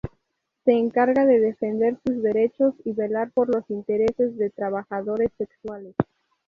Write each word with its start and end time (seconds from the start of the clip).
Se 0.65 0.71
encarga 0.71 1.27
de 1.27 1.39
defender 1.39 1.95
sus 2.03 2.23
derechos 2.23 2.73
y 2.83 2.91
velar 2.93 3.29
por 3.29 3.53
los 3.53 3.69
intereses 3.69 4.35
de 4.35 4.49
trabajadores 4.49 5.29
sexuales. 5.37 5.93